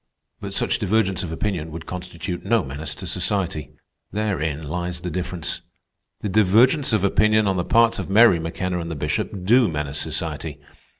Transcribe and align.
"But 0.39 0.55
such 0.55 0.79
divergence 0.79 1.21
of 1.21 1.31
opinion 1.31 1.69
would 1.71 1.85
constitute 1.85 2.43
no 2.43 2.63
menace 2.63 2.95
to 2.95 3.05
society. 3.05 3.69
Therein 4.11 4.63
lies 4.63 5.01
the 5.01 5.11
difference. 5.11 5.61
The 6.21 6.27
divergence 6.29 6.91
of 6.91 7.03
opinion 7.03 7.45
on 7.47 7.55
the 7.57 7.63
parts 7.63 7.99
of 7.99 8.09
Mary 8.09 8.39
McKenna 8.39 8.79
and 8.79 8.89
the 8.89 8.95
Bishop 8.95 9.45
do 9.45 9.67
menace 9.67 9.99
society. 9.99 10.59